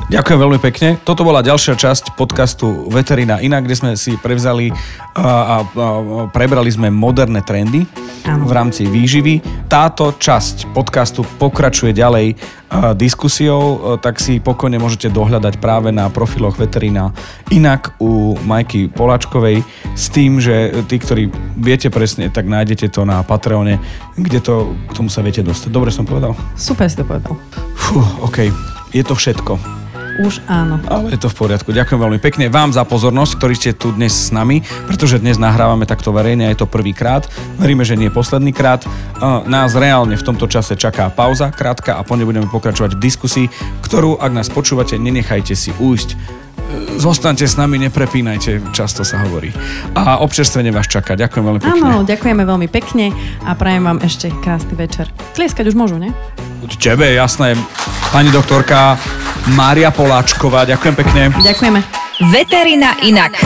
[0.09, 0.97] Ďakujem veľmi pekne.
[1.05, 5.87] Toto bola ďalšia časť podcastu Veterina Inak, kde sme si prevzali a, a, a
[6.33, 7.85] prebrali sme moderné trendy
[8.25, 9.69] v rámci výživy.
[9.69, 12.41] Táto časť podcastu pokračuje ďalej
[12.97, 17.13] diskusiou, tak si pokojne môžete dohľadať práve na profiloch Veterina
[17.53, 23.21] Inak u Majky Poláčkovej s tým, že tí, ktorí viete presne, tak nájdete to na
[23.25, 23.81] Patreone,
[24.17, 25.69] kde to, k tomu sa viete dostať.
[25.69, 26.37] Dobre som povedal?
[26.57, 27.37] Super si to povedal.
[27.77, 29.59] Fú, OK je to všetko.
[30.19, 30.83] Už áno.
[30.91, 31.71] Ale je to v poriadku.
[31.71, 35.87] Ďakujem veľmi pekne vám za pozornosť, ktorí ste tu dnes s nami, pretože dnes nahrávame
[35.87, 37.23] takto verejne, je to prvýkrát.
[37.55, 38.83] Veríme, že nie posledný krát.
[39.47, 43.47] Nás reálne v tomto čase čaká pauza, krátka a po budeme pokračovať v diskusii,
[43.87, 46.19] ktorú, ak nás počúvate, nenechajte si újsť
[46.99, 49.55] zostaňte s nami, neprepínajte, často sa hovorí.
[49.95, 51.15] A občerstvenie vás čaká.
[51.15, 51.81] Ďakujem veľmi pekne.
[51.81, 53.15] Áno, ďakujeme veľmi pekne
[53.47, 55.09] a prajem vám ešte krásny večer.
[55.39, 56.11] Tlieskať už môžu, ne?
[56.79, 57.55] Tebe, jasné.
[58.11, 58.99] Pani doktorka
[59.55, 61.23] Mária Poláčková, ďakujem pekne.
[61.39, 61.81] Ďakujeme.
[62.35, 63.39] Veterina inak.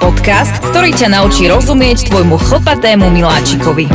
[0.00, 3.90] Podcast, ktorý ťa naučí rozumieť tvojmu chlpatému miláčikovi.